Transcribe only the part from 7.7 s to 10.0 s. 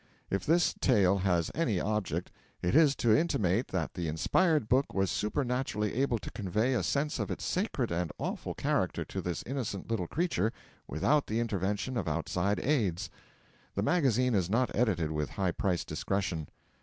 and awful character to this innocent